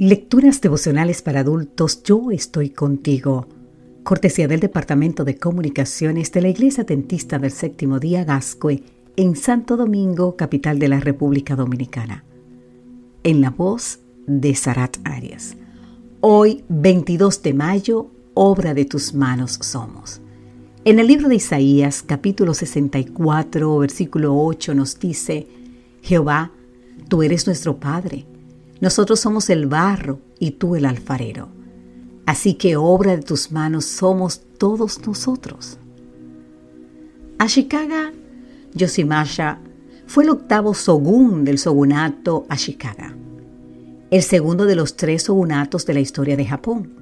[0.00, 3.48] Lecturas devocionales para adultos, yo estoy contigo.
[4.04, 8.84] Cortesía del Departamento de Comunicaciones de la Iglesia Dentista del Séptimo Día Gascue
[9.16, 12.22] en Santo Domingo, capital de la República Dominicana.
[13.24, 13.98] En la voz
[14.28, 15.56] de Sarat Arias.
[16.20, 20.20] Hoy, 22 de mayo, obra de tus manos somos.
[20.84, 25.48] En el libro de Isaías, capítulo 64, versículo 8, nos dice,
[26.02, 26.52] Jehová,
[27.08, 28.26] tú eres nuestro Padre
[28.80, 31.48] nosotros somos el barro y tú el alfarero.
[32.26, 35.78] Así que obra de tus manos somos todos nosotros.
[37.38, 38.12] Ashikaga
[38.74, 39.60] Yoshimasha
[40.06, 43.16] fue el octavo shogun del shogunato Ashikaga,
[44.10, 46.92] el segundo de los tres shogunatos de la historia de Japón.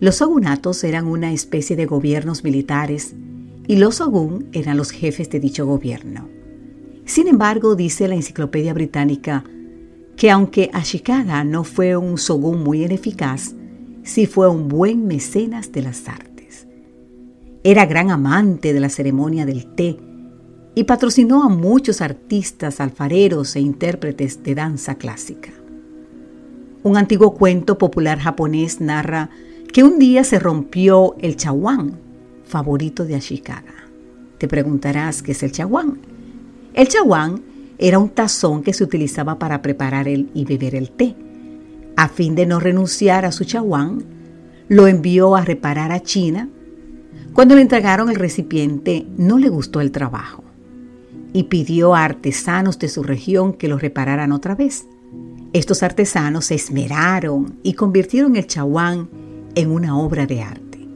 [0.00, 3.14] Los shogunatos eran una especie de gobiernos militares
[3.66, 6.28] y los shogun eran los jefes de dicho gobierno.
[7.04, 9.44] Sin embargo, dice la enciclopedia británica
[10.16, 13.54] que aunque Ashikaga no fue un shogun muy ineficaz,
[14.02, 16.66] sí fue un buen mecenas de las artes.
[17.64, 19.96] Era gran amante de la ceremonia del té
[20.74, 25.50] y patrocinó a muchos artistas, alfareros e intérpretes de danza clásica.
[26.82, 29.30] Un antiguo cuento popular japonés narra
[29.72, 31.98] que un día se rompió el chawan,
[32.44, 33.86] favorito de Ashikaga.
[34.38, 35.98] Te preguntarás qué es el chawan.
[36.74, 37.42] El chawan
[37.82, 41.16] era un tazón que se utilizaba para preparar el y beber el té.
[41.96, 44.04] A fin de no renunciar a su chaguán,
[44.68, 46.48] lo envió a reparar a China.
[47.32, 50.44] Cuando le entregaron el recipiente, no le gustó el trabajo
[51.32, 54.86] y pidió a artesanos de su región que lo repararan otra vez.
[55.52, 59.08] Estos artesanos se esmeraron y convirtieron el chaguán
[59.56, 60.86] en una obra de arte.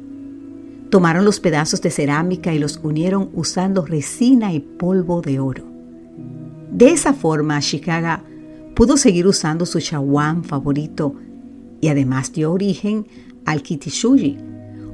[0.91, 5.66] Tomaron los pedazos de cerámica y los unieron usando resina y polvo de oro.
[6.71, 8.23] De esa forma, Ashikaga
[8.75, 11.15] pudo seguir usando su shawan favorito
[11.81, 13.07] y además dio origen
[13.45, 14.39] al kitishuji,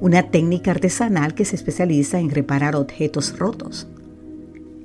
[0.01, 3.89] una técnica artesanal que se especializa en reparar objetos rotos.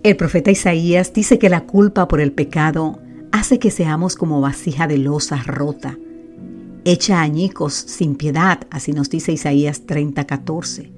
[0.04, 3.00] El profeta Isaías dice que la culpa por el pecado
[3.32, 5.98] hace que seamos como vasija de losa rota,
[6.86, 10.92] hecha añicos sin piedad, así nos dice Isaías 30:14.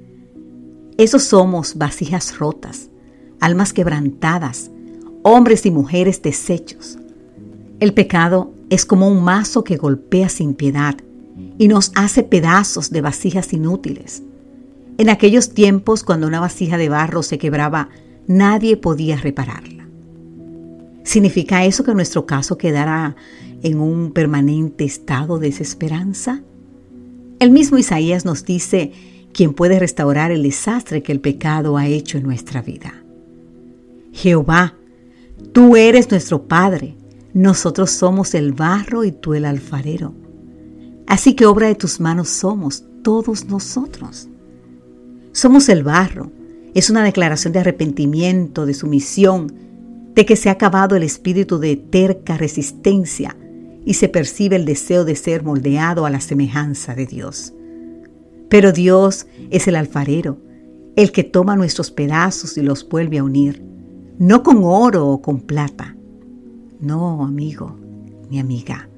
[0.97, 2.89] Esos somos vasijas rotas,
[3.39, 4.69] almas quebrantadas,
[5.31, 6.97] hombres y mujeres deshechos.
[7.79, 10.95] El pecado es como un mazo que golpea sin piedad
[11.57, 14.23] y nos hace pedazos de vasijas inútiles.
[14.97, 17.89] En aquellos tiempos, cuando una vasija de barro se quebraba,
[18.27, 19.87] nadie podía repararla.
[21.03, 23.15] ¿Significa eso que nuestro caso quedará
[23.61, 26.41] en un permanente estado de desesperanza?
[27.39, 28.91] El mismo Isaías nos dice
[29.31, 32.93] quién puede restaurar el desastre que el pecado ha hecho en nuestra vida.
[34.11, 34.75] Jehová,
[35.53, 36.95] Tú eres nuestro Padre,
[37.33, 40.13] nosotros somos el barro y tú el alfarero.
[41.07, 44.29] Así que obra de tus manos somos todos nosotros.
[45.31, 46.31] Somos el barro.
[46.75, 49.53] Es una declaración de arrepentimiento, de sumisión,
[50.13, 53.35] de que se ha acabado el espíritu de terca resistencia
[53.85, 57.53] y se percibe el deseo de ser moldeado a la semejanza de Dios.
[58.49, 60.37] Pero Dios es el alfarero,
[60.95, 63.63] el que toma nuestros pedazos y los vuelve a unir
[64.19, 65.95] no con oro o con plata,
[66.81, 67.77] no amigo
[68.29, 68.89] ni amiga,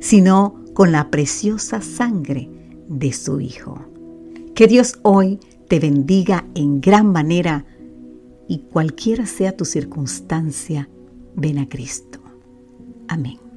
[0.00, 2.48] sino con la preciosa sangre
[2.86, 3.80] de su Hijo.
[4.54, 7.64] Que Dios hoy te bendiga en gran manera
[8.48, 10.90] y cualquiera sea tu circunstancia,
[11.34, 12.20] ven a Cristo.
[13.08, 13.49] Amén.